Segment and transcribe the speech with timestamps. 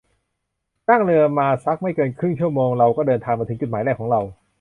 [0.89, 4.21] นั่งเรือมาสักไม่เกินครึ่งชั่วโมงเราก็เดินทางมาถึงจุดหมายแรกของเรา